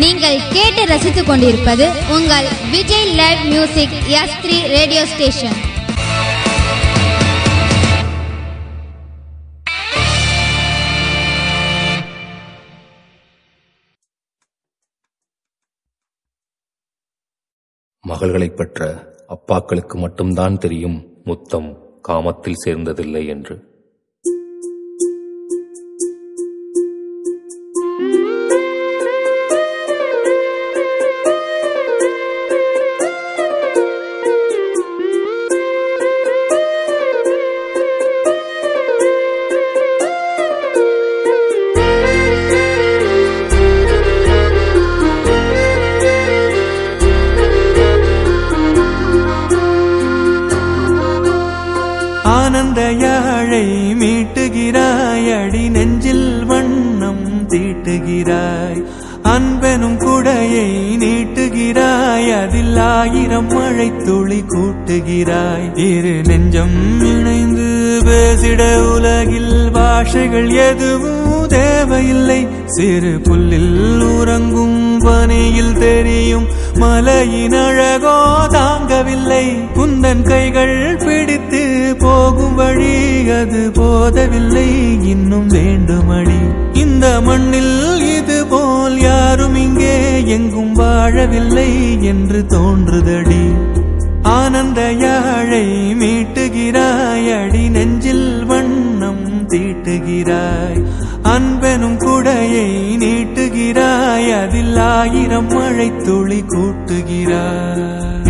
நீங்கள் 0.00 0.40
கேட்டு 0.52 0.86
ரசித்துக் 0.86 1.26
கொண்டிருப்பது 1.26 1.92
உங்கள் 2.08 2.48
Vijay 2.70 3.14
live 3.14 3.46
music 3.46 3.92
S 4.06 4.36
three 4.42 4.66
radio 4.66 5.06
station 5.06 5.58
மகள்களைப் 18.08 18.56
பெற்ற 18.56 18.82
அப்பாக்களுக்கு 19.28 19.94
மட்டும்தான் 19.94 20.58
தெரியும் 20.58 21.20
முத்தம் 21.24 21.68
காமத்தில் 22.08 22.60
சேர்ந்ததில்லை 22.64 23.26
என்று. 23.26 23.69
எதுவும் 70.70 71.46
தேவையில்லை. 71.46 72.48
சிறு 72.66 73.20
புல்லில் 73.22 74.02
உறங்கும் 74.02 74.98
பனியில் 74.98 75.78
தெரியும். 75.78 76.46
மலையின் 76.74 77.52
அழகோ 77.52 78.16
தாங்கவில்லை. 78.48 79.44
குந்தன் 79.74 80.22
கைகள் 80.22 80.96
பிடித்து 80.96 81.94
போகும் 81.98 82.54
வழி 82.54 83.28
அது 83.30 83.70
போதவில்லை. 83.74 84.68
இன்னும் 85.08 85.48
வேண்டுமடி. 85.48 86.40
இந்த 86.72 87.20
மண்ணில் 87.20 88.02
இது 88.16 88.46
போல் 88.46 88.98
யாரும் 88.98 89.54
இங்கே 89.54 90.26
எங்கும் 90.26 90.74
வாழவில்லை 90.76 91.70
என்று 92.00 92.46
தோன்றுதடி. 92.46 93.42
ஆனந்த 94.22 94.80
யாழை 94.92 95.66
மீட்டுகிறாய் 96.00 97.28
அடி 97.36 97.68
நெஞ்சில் 97.68 98.09
நீட்டுகிறாய் 99.90 100.84
அன்பெனும் 101.22 101.98
குடையை 101.98 102.96
நீட்டுகிறாய். 102.96 104.42
அதில் 104.42 104.76
ஆயிரம் 104.76 105.46
மழை 105.46 105.92
துளி 105.96 106.44
கூட்டுகிறாய். 106.48 108.29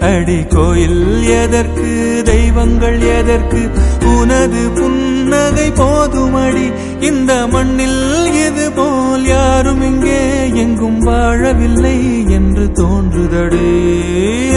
அடி 0.00 0.44
கோயில் 0.44 1.22
எதற்கு 1.22 2.22
தெய்வங்கள் 2.24 3.00
எதற்கு 3.00 3.70
உனது 4.16 4.70
புன்னகை 4.70 5.70
போதுமடி. 5.70 6.72
இந்த 7.00 7.46
மண்ணில் 7.46 8.26
இது 8.46 8.72
போல் 8.72 9.24
யாரும் 9.24 9.82
இங்கே 9.82 10.50
எங்கும் 10.52 11.00
வாழவில்லை 11.06 12.30
என்று 12.30 12.72
தோன்றுதடி. 12.72 13.66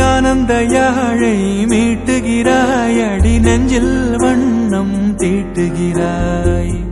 ஆனந்த 0.01 0.63
யாழை 0.63 1.65
மீட்டுகிறாய் 1.65 3.11
அடி 3.11 3.39
நெஞ்சில் 3.39 4.17
வண்ணம் 4.17 5.15
தீட்டுகிறாய். 5.17 6.88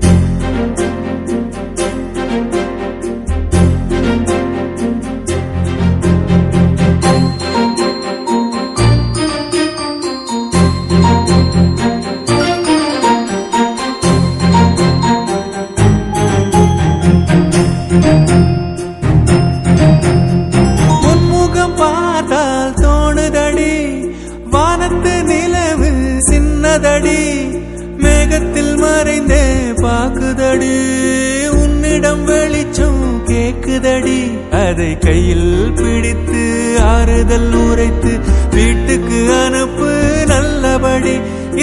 ஆறுதல் 37.07 37.53
உரைத்து 37.59 38.11
வீட்டுக்கு 38.55 39.19
அனுப்பு 39.33 39.89
நல்லபடி. 40.31 41.13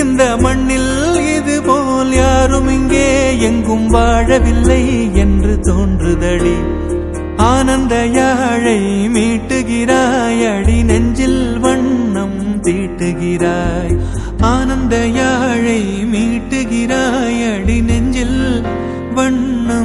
இந்த 0.00 0.22
மண்ணில் 0.37 0.93
இது 1.37 1.56
போல் 1.62 2.12
யாரும் 2.12 2.69
இங்கே 2.69 3.09
எங்கும் 3.49 3.87
வாழவில்லை 3.94 4.81
என்று 5.15 5.53
தோன்றுதடி. 5.60 6.54
ஆனந்த 7.49 7.94
யாழை 8.19 8.78
மீட்டுகிறாய் 9.16 10.43
அடி 10.53 10.78
நெஞ்சில் 10.83 11.44
வண்ணம் 11.59 12.41
தீட்டுகிறாய். 12.66 13.94
ஆனந்த 14.53 14.97
யாழை 15.21 15.81
மீட்டுகிறாய் 16.12 17.43
அடி 17.53 17.78
நெஞ்சில் 17.91 18.41
வண்ணம் 19.15 19.84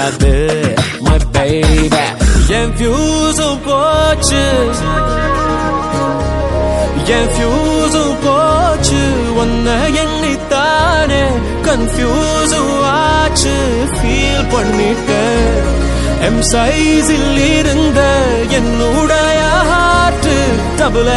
வராது 0.00 0.74
மை 1.00 1.16
பேபி 1.32 1.96
என் 2.48 2.72
ஃபியூஸும் 2.76 3.58
போச்சு. 3.66 4.44
என் 7.06 7.28
ஃபியூஸும் 7.32 8.16
போச்சு. 8.24 9.02
ஒன்ன 9.40 9.68
எண்ணித்தானே 10.02 11.22
கன்ஃபியூஸும் 11.64 12.82
ஆச்சு. 12.84 13.56
ஃபீல் 13.92 14.46
பண்ணிட்டேன் 14.52 15.60
எம் 16.24 16.42
சைஸில் 16.52 17.58
இருந்த 17.58 18.22
என்னுடைய 18.48 19.42
ஹார்ட்டு 19.72 20.36
டபுள் 20.76 21.10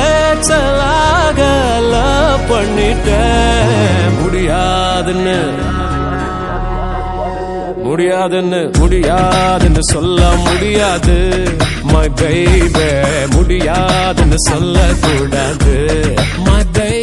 லவ் 1.89 2.51
பண்ணிட்டேன். 2.51 4.21
முடியாதுன்னு. 4.21 5.71
முடியாதுன்னு 7.93 8.71
முடியாதுன்னு 8.77 9.79
சொல்ல 9.81 10.29
முடியாது. 10.35 11.47
மை 11.83 12.09
baby 12.09 12.89
முடியாதுன்னு 13.35 14.35
சொல்லக்கூடாது. 14.37 16.13
மை 16.45 16.63
baby 16.73 17.02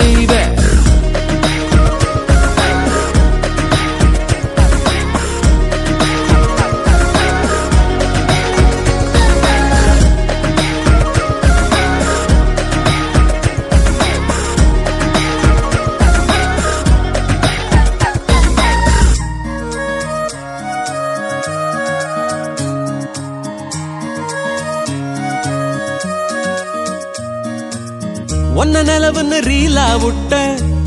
ஒன்ன 29.30 29.40
ரீலா 29.46 29.84
விட்ட 30.02 30.34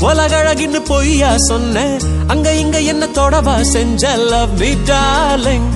உலகழகின்னு 0.06 0.80
பொய்யா 0.88 1.28
சொன்ன 1.46 1.84
அங்க 2.26 2.48
இங்க 2.54 2.78
என்ன 2.92 3.04
தொடவா 3.18 3.54
செஞ்ச 3.60 4.02
லவ் 4.30 4.52
மீ 4.58 4.70
டார்லிங். 4.90 5.68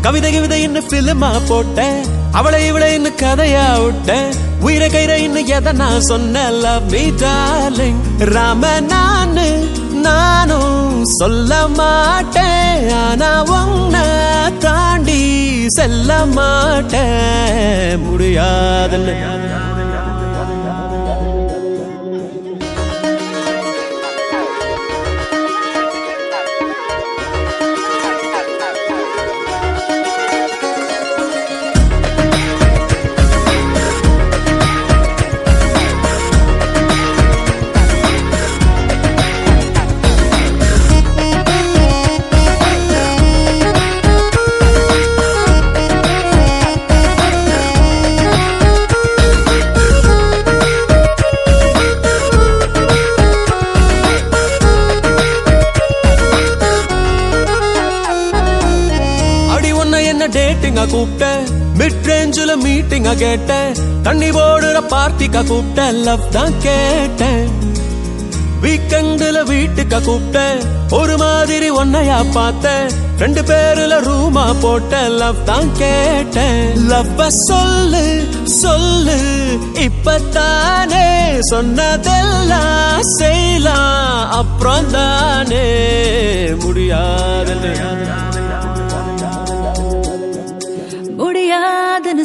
கவிதை 0.00 0.30
கவிதை 0.32 0.58
இன்னும் 0.62 0.88
பிலிமா 0.90 1.30
போட்ட 1.48 1.84
அவளை 2.32 2.60
இவளை 2.66 2.88
இன்னும் 2.94 3.20
கதையா 3.22 3.66
விட்ட 3.82 4.16
உயிரை 4.60 4.88
கயிறை 4.88 5.18
இன்னும் 5.26 5.52
எதை 5.56 5.72
நான் 5.72 6.00
சொன்ன 6.00 6.44
லவ் 6.64 6.88
மீ 6.90 7.04
டார்லிங். 7.22 8.00
ராம 8.34 8.72
நானு 8.92 9.46
நானும் 10.06 11.04
சொல்ல 11.20 11.60
மாட்டேன் 11.78 12.90
ஆனா 13.04 13.30
உன்னை 13.58 14.06
தாண்டி 14.58 15.20
செல்ல 15.78 16.10
மாட்டேன். 16.38 18.02
முடியாதுன்னு. 18.08 19.16
கேட்டேன். 63.22 64.02
தண்ணி 64.02 64.28
போடுற 64.30 64.78
பார்ட்டிக்கா 64.92 65.40
கூப்பிட்ட 65.46 65.90
லவ் 65.90 66.30
தான் 66.30 66.54
கேட்டேன். 66.58 67.44
வீக்கெண்டுல 68.62 69.38
வீட்டுக்கா 69.52 69.98
கூப்பிட்டேன். 70.06 70.60
ஒரு 70.90 71.16
மாதிரி 71.16 71.68
ஒன்னையா 71.70 72.18
பார்த்தேன். 72.32 72.88
ரெண்டு 73.18 73.42
பேருல 73.42 73.94
ரூமா 74.08 74.46
போட்ட 74.60 75.00
லவ் 75.08 75.44
தான் 75.44 75.70
கேட்டேன். 75.76 76.90
லவ்வ 76.90 77.26
சொல்லு 77.26 78.04
சொல்லு. 78.44 79.18
இப்பத்தானே 79.78 81.38
சொன்னதெல்லாம் 81.38 83.02
செய்யலாம். 83.02 84.30
அப்புறம் 84.30 84.90
தானே 84.90 85.66
முடியாது. 86.64 87.30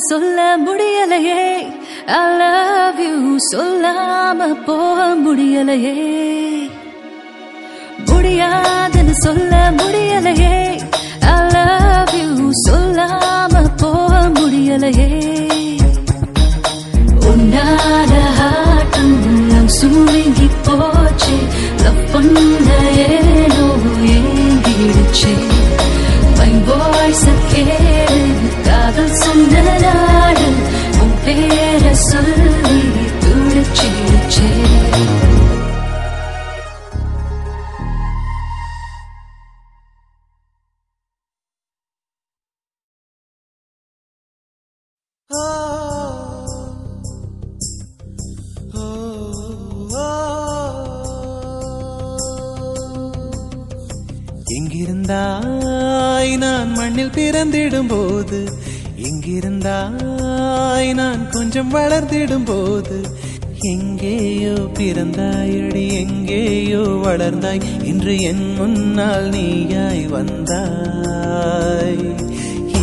சொல்ல 0.09 0.57
முடியலையே. 0.57 1.43
ஐ 2.05 2.37
லவ் 2.37 2.99
யூ 2.99 3.35
சொல்லாம 3.51 4.63
போக 4.65 5.15
முடியலையே. 5.25 5.95
முடியாதுன்னு 8.05 9.15
சொல்ல 9.15 9.71
முடியலையே. 9.71 10.81
ஐ 11.19 11.51
லவ் 11.51 12.13
யூ 12.13 12.49
சொல்லாம 12.69 13.53
போக 13.77 14.15
முடியலையே. 14.19 15.11
உன்னால 17.19 18.13
ஹாட்டும் 18.39 19.65
சுருங்கி 19.65 20.49
போச்சு. 20.63 21.37
லவ் 21.83 22.11
பண்ண 22.11 22.71
ஏனோ 22.95 23.67
ஏங்கிடுச்சு 24.05 25.33
My 26.37 26.51
voice 26.67 27.29
கேளு. 27.51 28.06
காதல் 28.97 29.17
சொன்னதாடு 29.21 30.45
உன் 31.01 31.15
பேர 31.25 31.91
சொல்லி 32.05 32.77
துடிச்சிடுச்சே. 33.23 34.49
எங்கிருந்தாய் 54.57 56.31
நான் 56.37 56.71
மண்ணில் 56.71 57.11
பிறந்திடும் 57.11 57.87
போது 57.87 58.39
எங்கிருந்தாய்? 59.09 60.93
நான் 60.93 61.29
கொஞ்சம் 61.29 61.73
வளர்ந்திடும் 61.73 62.45
போது 62.45 63.01
எங்கேயோ 63.59 64.49
பிறந்தாயடி 64.49 65.91
எங்கேயோ 65.91 66.77
வளர்ந்தாய். 66.77 67.83
இன்று 67.83 68.19
என் 68.19 68.53
முன்னால் 68.53 69.29
நீயாய் 69.29 70.09
வந்தாய். 70.09 72.15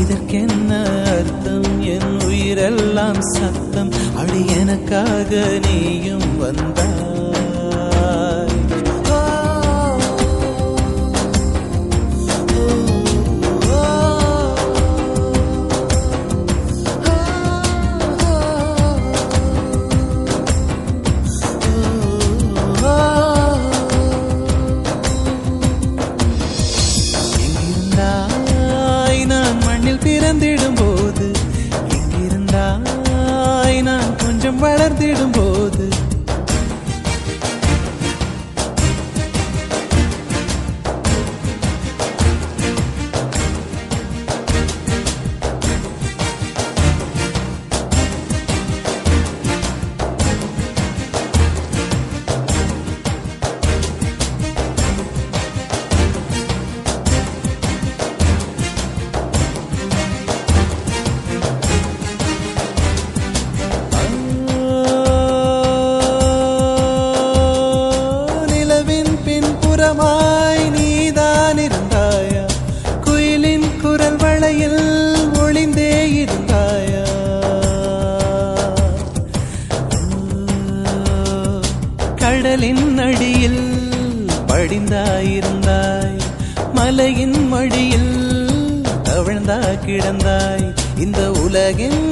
இதற்கென்ன 0.00 1.04
அர்த்தம்? 1.04 1.82
என் 1.82 2.10
உயிரெல்லாம் 2.18 3.20
சத்தம். 3.20 3.90
அடி 4.16 4.44
எனக்காக 4.58 5.58
நீயும் 5.68 6.38
வந்தாய். 6.38 7.13
தெய்வமாய் 70.04 70.70
நீதான் 70.70 71.58
இருந்தாயா 71.58 72.42
குயிலின் 73.04 73.68
குரல் 73.82 74.16
வளையில் 74.16 74.82
ஒளிந்தே 75.34 75.92
இருந்தாயா? 76.22 77.04
கடலின் 82.16 82.98
அடியில் 82.98 83.62
படிந்தாயிருந்தாய். 84.48 86.18
மலையின் 86.74 87.48
மடியில் 87.48 88.14
தவிழ்ந்தா 89.08 89.60
கிடந்தாய். 89.86 90.68
இந்த 90.98 91.30
உலகின் 91.44 92.02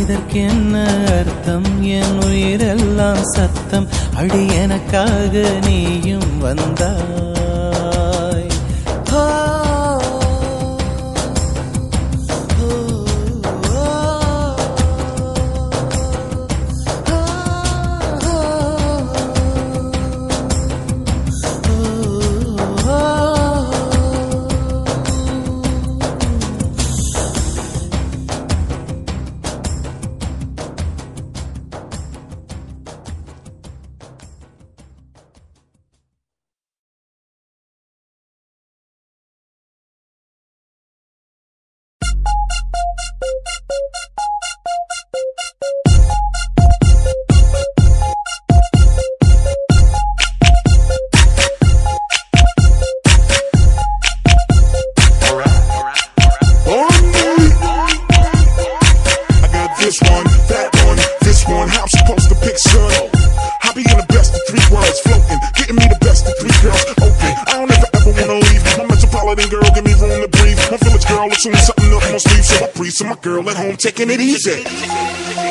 இதற்கென்ன 0.00 0.84
அர்த்தம்? 1.06 1.82
என் 1.82 2.18
உயிரெல்லாம் 2.18 3.22
சத்தம். 3.22 3.88
அடி 4.16 4.46
எனக்காக 4.48 5.42
நீயும் 5.64 6.38
வந்தா 6.38 6.92
chicken 73.84 74.08
it 74.08 74.18
easy. 74.18 75.43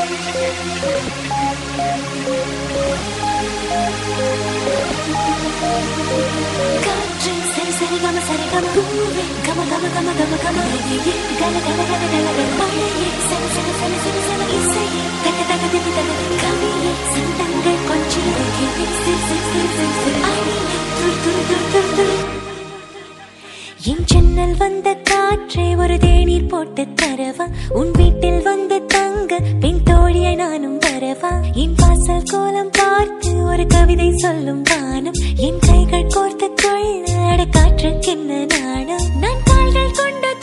வீட்டில் 28.14 28.42
வந்து 28.42 28.86
தங்க 28.86 29.40
பின் 29.60 29.80
தோழியை 29.84 30.36
நானும் 30.36 30.80
வரவா? 30.80 31.32
என் 31.54 31.76
பாசல் 31.82 32.24
கோலம் 32.26 32.70
பார்த்து 32.72 33.44
ஒரு 33.46 33.68
கவிதை 33.68 34.12
சொல்லும் 34.16 34.62
வானம். 34.62 35.14
என் 35.36 35.60
கைகள் 35.60 36.06
கோர்த்து 36.06 36.48
கொள்ள 36.62 37.46
காற்றுக்கென்ன 37.52 38.46
நாணம்? 38.46 39.06
நான் 39.20 39.44
கால்கள் 39.46 39.92
கொண்ட 39.92 40.34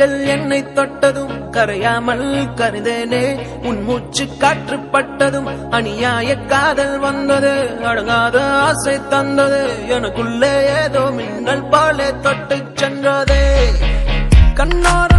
கண்கள் 0.00 0.26
என்னை 0.26 0.72
தொட்டதும் 0.72 1.52
கரையாமல் 1.52 2.48
கருதேனே. 2.56 3.38
உன் 3.66 3.82
மூச்சு 3.82 4.28
காற்று 4.38 4.78
பட்டதும் 4.78 5.72
அநியாய 5.72 6.46
காதல் 6.46 6.98
வந்தது 6.98 7.70
அடங்காத 7.82 8.40
ஆசை 8.40 9.08
தந்தது. 9.08 9.68
எனக்குள்ளே 9.88 10.82
ஏதோ 10.82 11.00
மின்னல் 11.00 11.68
பாலே 11.68 12.20
தொட்டு 12.20 12.56
சென்றதே. 12.56 13.56
கண்ணார் 14.54 15.09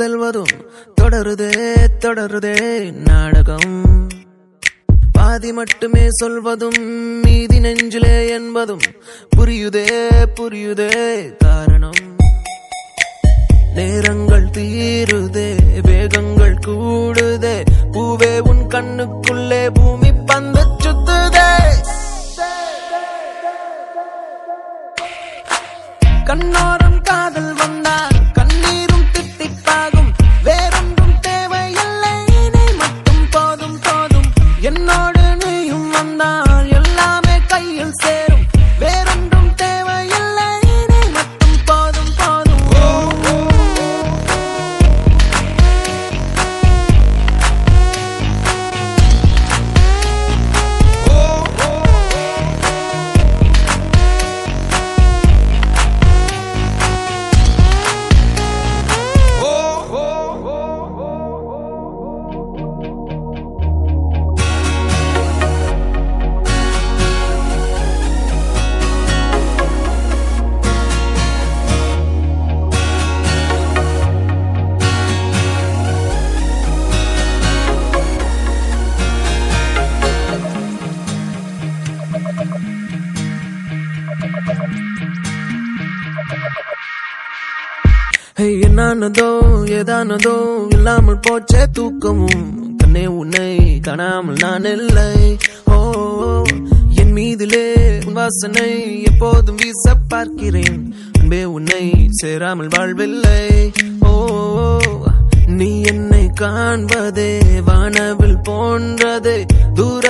செல்வதும் 0.00 0.52
தொடருதே 1.00 1.50
தொடருதே 1.98 2.56
நாடகம். 2.92 4.08
பாதி 5.12 5.52
மட்டுமே 5.52 6.06
சொல்வதும் 6.10 6.80
மீதி 7.22 7.60
நெஞ்சிலே 7.60 8.28
என்பதும் 8.28 8.78
புரியுதே 9.36 9.86
புரியுதே 10.40 10.90
காரணம். 11.38 12.00
நேரங்கள் 13.74 14.48
தீருதே 14.56 15.56
வேகங்கள் 15.82 16.56
கூடுதே 16.66 17.64
பூவே 17.92 18.40
உன் 18.40 18.66
கண்ணுக்குள்ளே 18.66 19.70
பூமி 19.74 20.12
பந்து 20.12 20.62
சுத்துதே. 20.84 21.50
கண்ணோரம் 26.26 27.00
காதல் 27.02 27.54
வந்தார் 27.54 28.19
என்னானதோ 88.80 89.26
ஏதானதோ 89.78 90.34
இல்லாமல் 90.74 91.18
போச்சே 91.24 91.62
தூக்கமும். 91.76 92.44
கண்ணே 92.76 93.02
உன்னை 93.20 93.50
காணாமல் 93.86 94.38
நான் 94.42 94.68
இல்லை. 94.70 95.10
ஓ 95.74 95.78
என் 97.00 97.12
மீதிலே 97.16 97.66
உன் 98.06 98.16
வாசனை 98.20 98.70
எப்போதும் 99.10 99.58
வீச 99.62 99.94
பார்க்கிறேன். 100.12 100.80
அன்பே 101.20 101.42
உன்னை 101.56 101.84
சேராமல் 102.20 102.72
வாழ்வில்லை. 102.76 103.42
ஓ 104.10 104.14
நீ 105.58 105.70
என்னை 105.92 106.24
காண்பதே 106.40 107.30
வானவில் 107.68 108.40
போன்றதே 108.48 109.38
தூர 109.74 110.09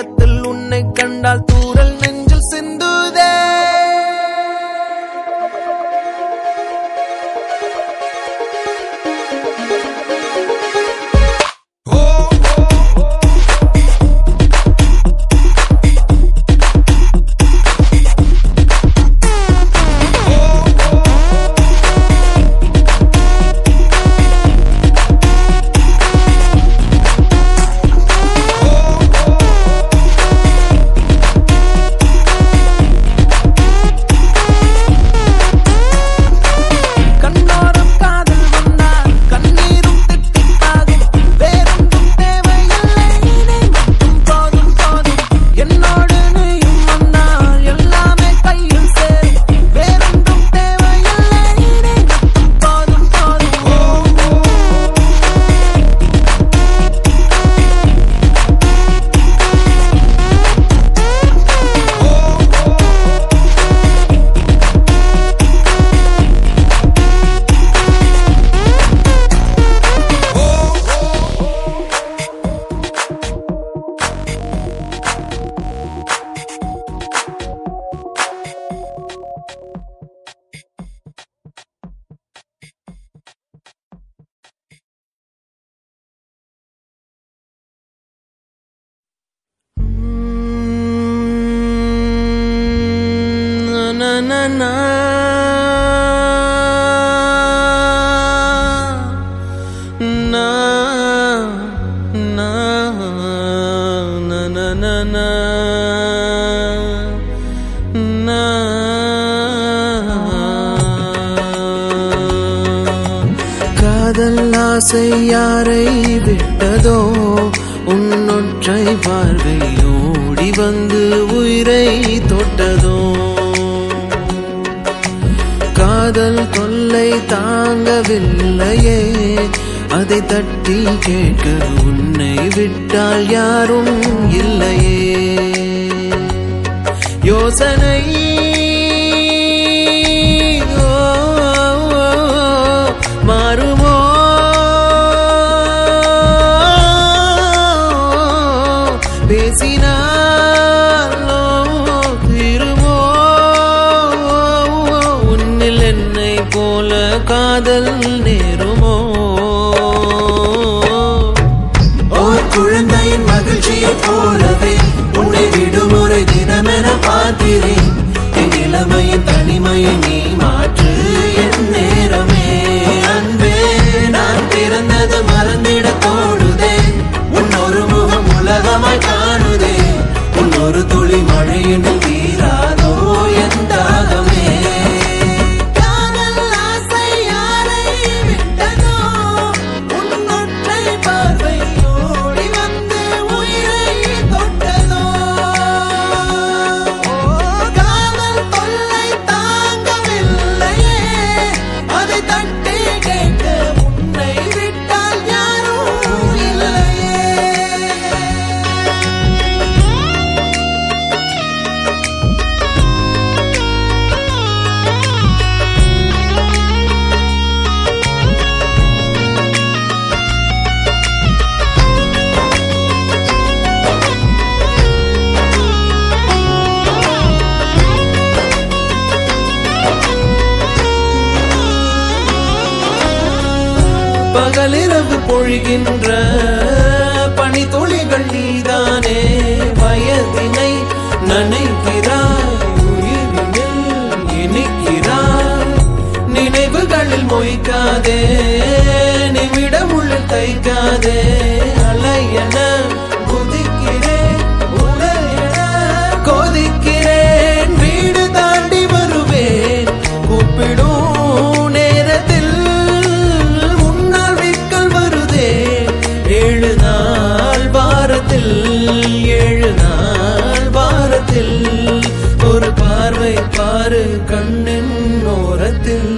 கண்ணின் 274.00 275.24
ஓரத்தில். 275.24 276.12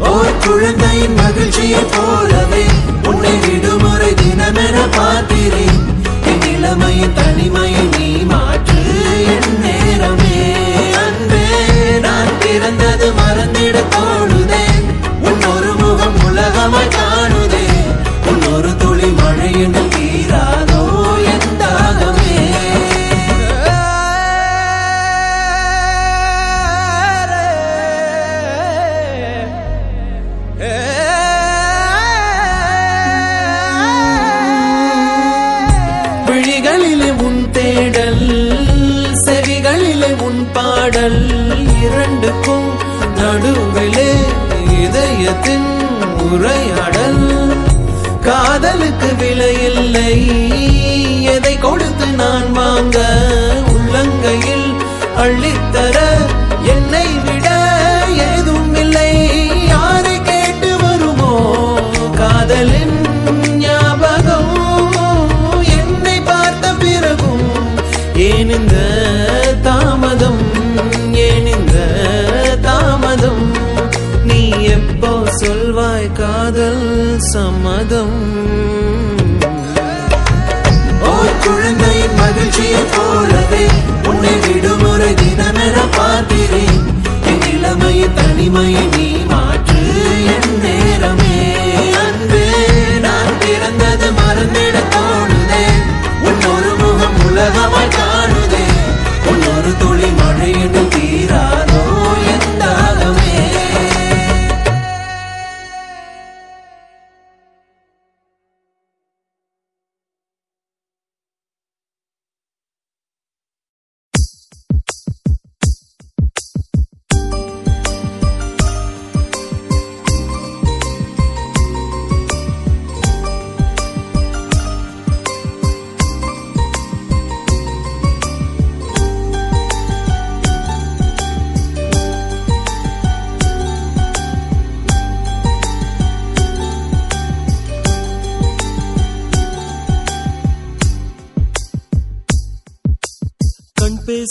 ஓர் 0.00 0.38
குழந்தையின் 0.46 1.14
மகிழ்ச்சியை 1.14 1.82
போலவே 1.96 2.64
உன்னை 3.08 3.34
விடுமுறை 3.38 4.12
தினமென 4.22 4.76
பார்க்கிறேன். 4.96 5.80
என் 6.24 6.44
இளமையின் 6.54 7.14
தனிமை 7.14 7.69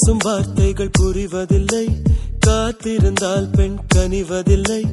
பேசும் 0.09 0.33
வார்த்தைகள் 0.33 0.89
புரிவதில்லை. 0.99 1.95
காத்திருந்தால் 2.47 3.49
பெண் 3.51 3.77
கனிவதில்லை. 3.95 4.83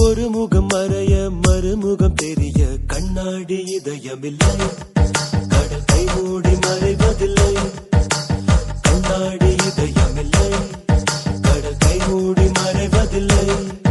ஒரு 0.00 0.28
முகம் 0.28 0.66
மறைய 0.74 1.30
மறுமுகம் 1.48 2.14
தெரிய 2.14 2.66
கண்ணாடி 2.86 3.62
இதயமில்லை. 3.66 4.56
கடல் 5.48 5.84
கை 5.86 6.04
மூடி 6.04 6.50
மறைவதில்லை. 6.50 7.52
கண்ணாடி 8.82 9.54
இதயமில்லை. 9.66 10.50
கடல் 11.42 11.76
கை 11.78 11.98
மூடி 12.08 12.42
மறைவதில்லை. 12.42 13.84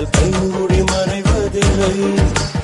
கடல் 0.00 0.12
கை 0.12 0.82
மறைவதில்லை. 0.90 2.59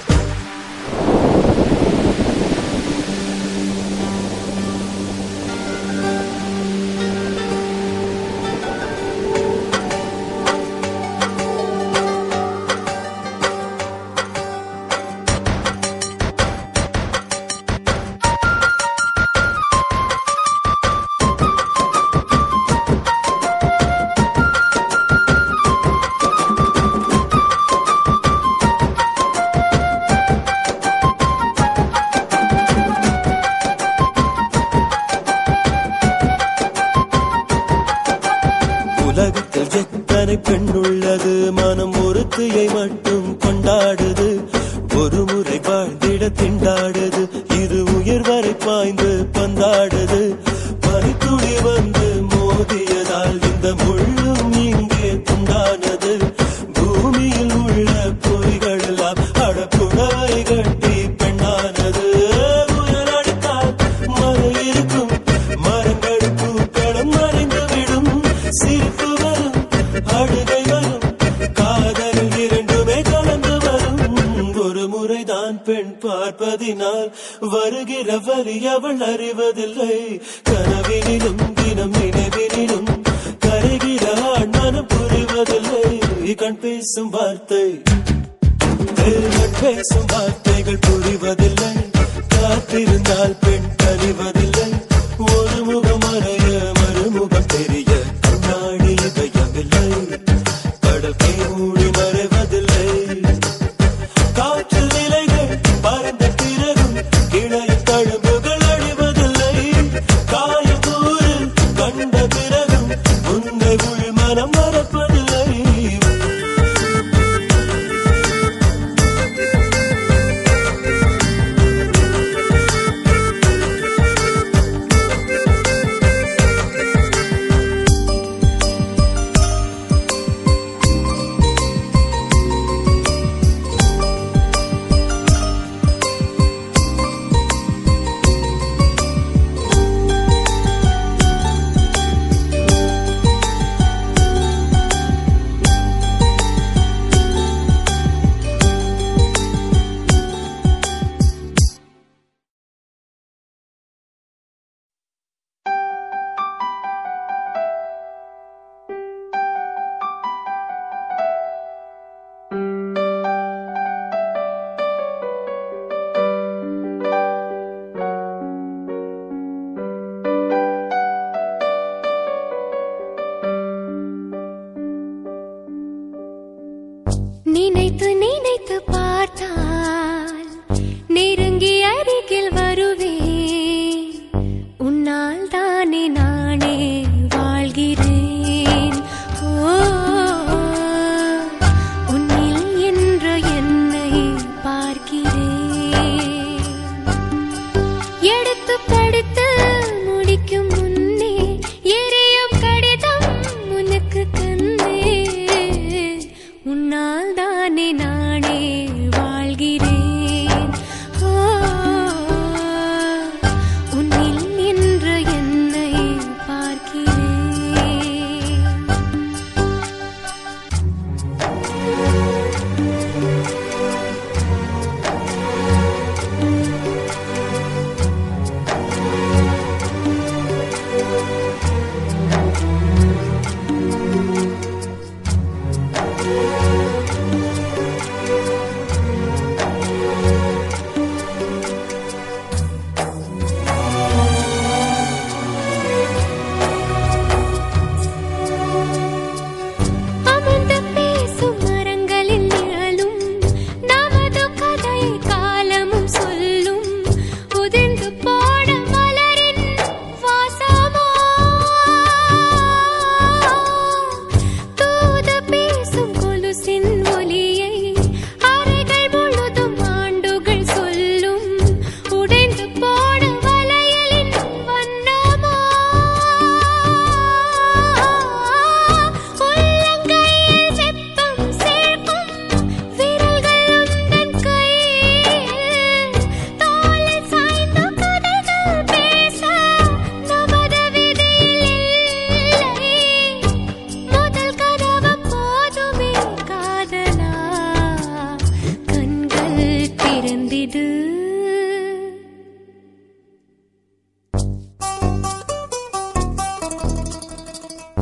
கடல் 100.96 101.16
கை 101.16 101.75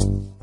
you 0.05 0.34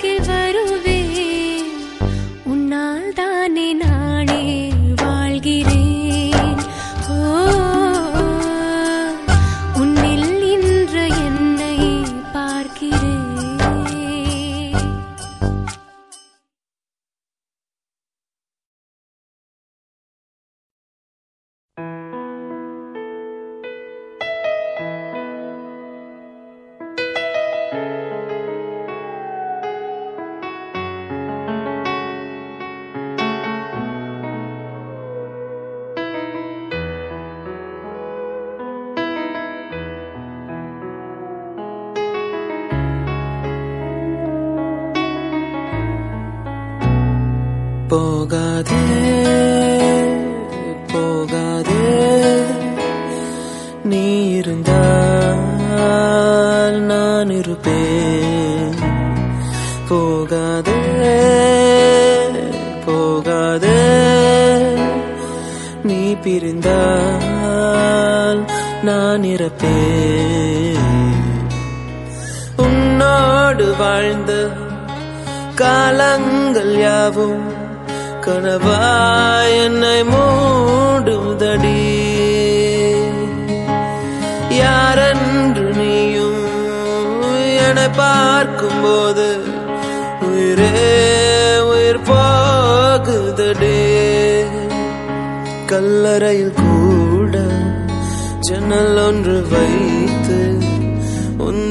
के 0.00 0.18
जरूर 0.26 0.71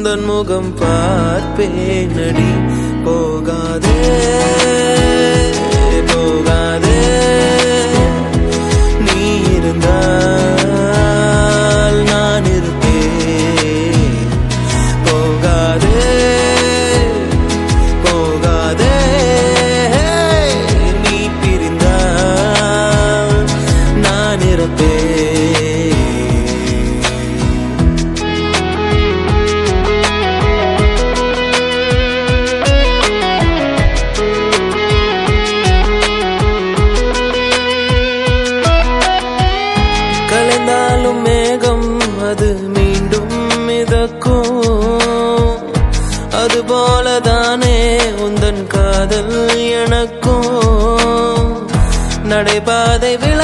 உந்தன் 0.02 0.26
முகம் 0.26 0.70
பார்ப்பேனடி. 0.80 2.48
போகாதே 3.04 3.98
போ 6.08 6.41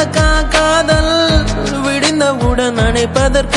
உனக்கா 0.10 0.34
காதல் 0.54 1.14
விடிந்தவுடன் 1.86 2.78
அணைப்பதற்கு 2.84 3.57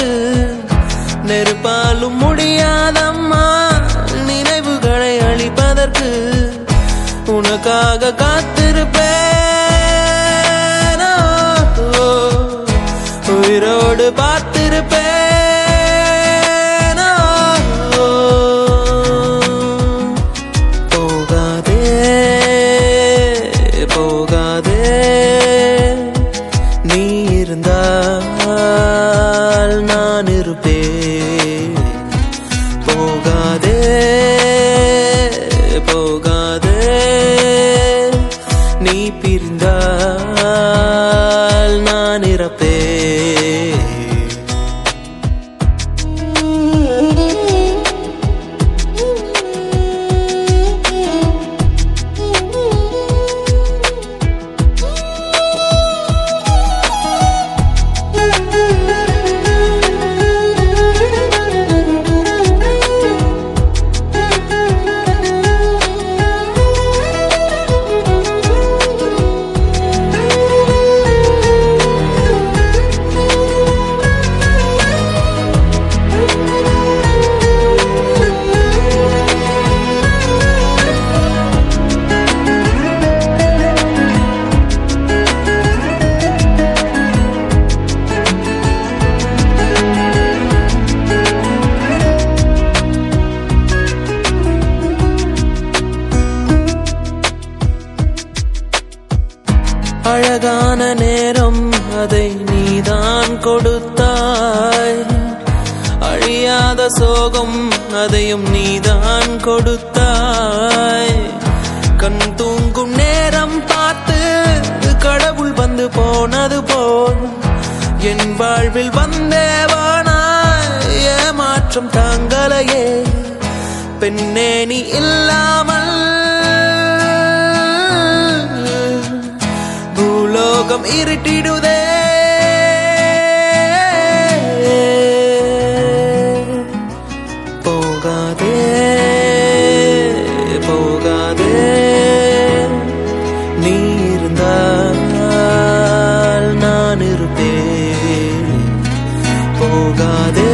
madera. 150.21 150.50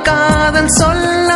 காதல் 0.00 0.74
சொல்லாமல் 0.78 1.31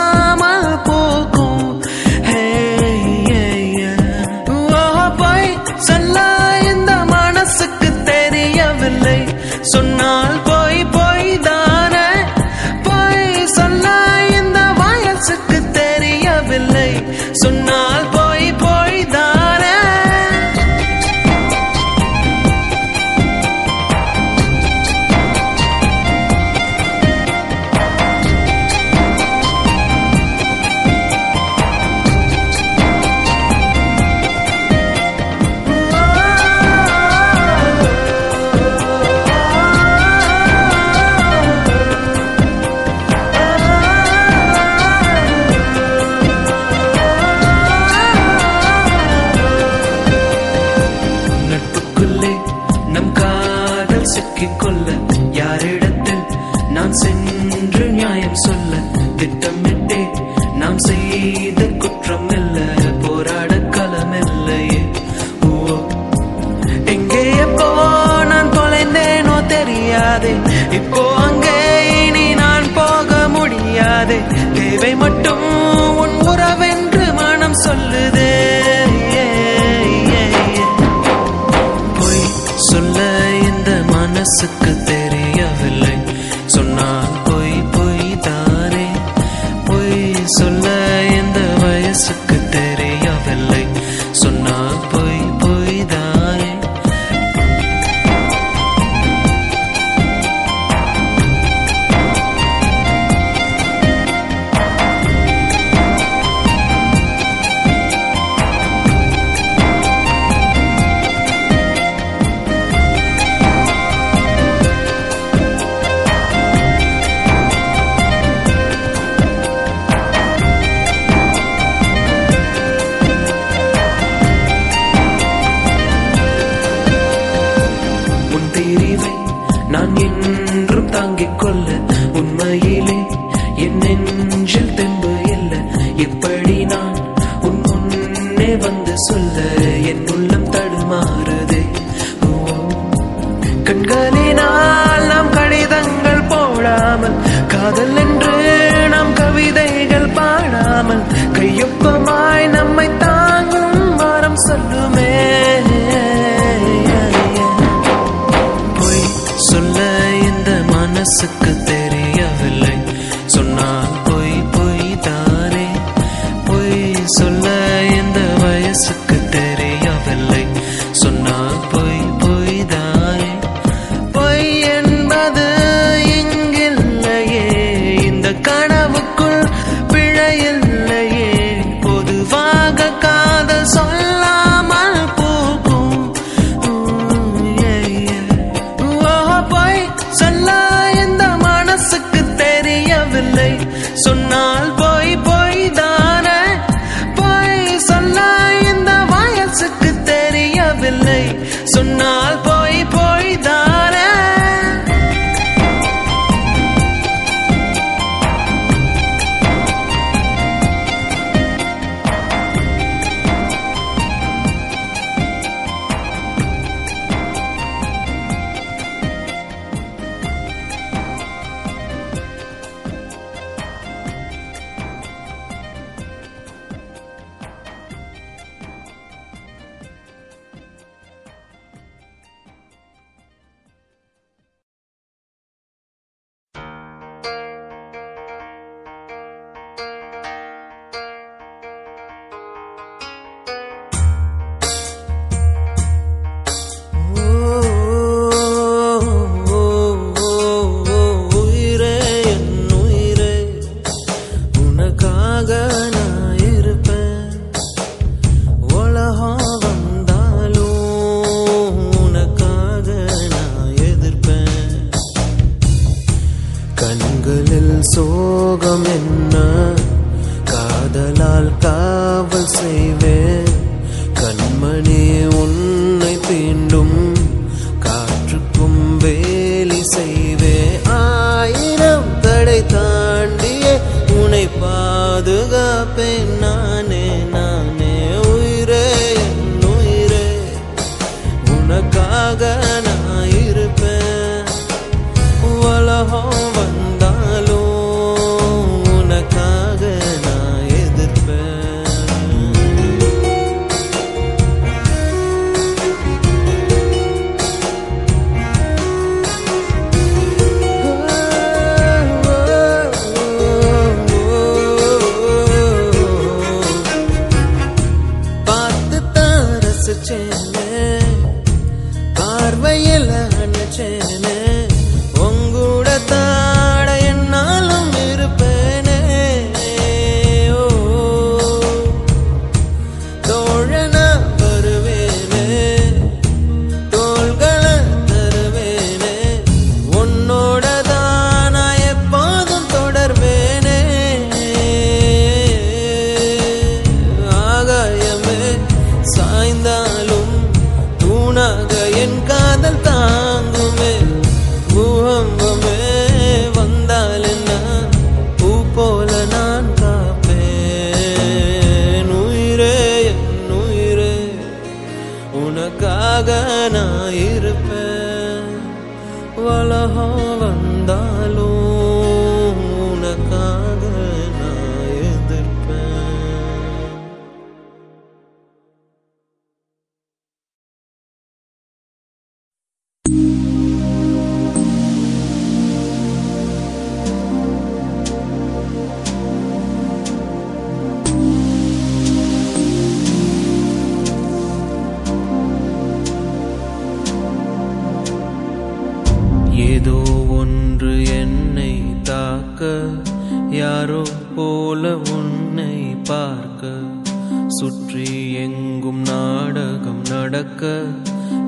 நடக்க 410.37 410.70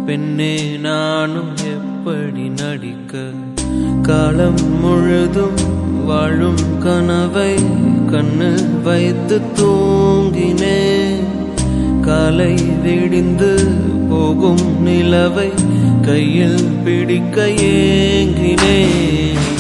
பெண்ணே 0.07 0.55
நானும் 0.77 1.51
எப்படி 1.71 2.45
நடிக்க? 2.61 3.23
காலம் 4.03 4.63
முழுதும் 4.81 5.59
வாழும் 6.07 6.63
கனவை 6.79 7.53
கண்ணு 8.13 8.51
வைத்து 8.83 9.39
தூங்கினே 9.59 10.81
காலை 12.01 12.55
விடிந்து 12.83 13.53
போகும் 14.11 14.65
நிலவை 14.87 15.51
கையில் 16.03 16.63
பிடிக்க 16.85 17.47
ஏங்கினேன். 17.71 19.58